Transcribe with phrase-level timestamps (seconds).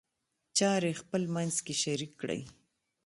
[0.57, 2.41] چارې خپلمنځ کې شریک کړئ.